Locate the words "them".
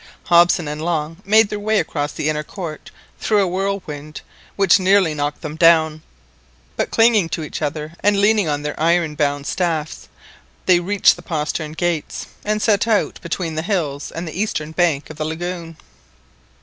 5.43-5.55